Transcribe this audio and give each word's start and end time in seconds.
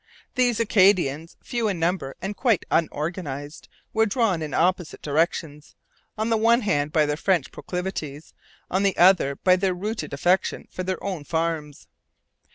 These 0.33 0.59
Acadians, 0.59 1.37
few 1.43 1.67
in 1.67 1.77
numbers 1.79 2.15
and 2.23 2.35
quite 2.35 2.65
unorganized, 2.71 3.69
were 3.93 4.07
drawn 4.07 4.41
in 4.41 4.51
opposite 4.51 5.03
directions, 5.03 5.75
on 6.17 6.31
the 6.31 6.37
one 6.37 6.61
hand 6.61 6.91
by 6.91 7.05
their 7.05 7.15
French 7.15 7.51
proclivities, 7.51 8.33
on 8.71 8.81
the 8.81 8.97
other 8.97 9.35
by 9.35 9.57
their 9.57 9.75
rooted 9.75 10.11
affection 10.11 10.67
for 10.71 10.81
their 10.81 11.03
own 11.03 11.23
farms. 11.23 11.85